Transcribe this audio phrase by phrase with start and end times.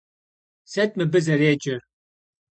[0.71, 1.81] Sıt mıbı zerêcer?